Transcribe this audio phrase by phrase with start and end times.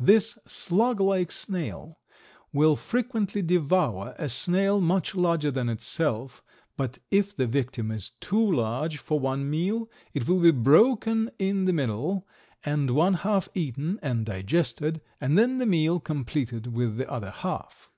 [0.00, 2.00] This slug like snail
[2.52, 6.42] will frequently devour a snail much larger than itself,
[6.76, 11.66] but if the victim is too large for one meal it will be broken in
[11.66, 12.26] the middle
[12.64, 17.92] and one half eaten and digested and then the meal completed with the other half.